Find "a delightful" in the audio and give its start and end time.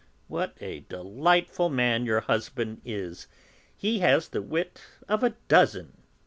0.59-1.69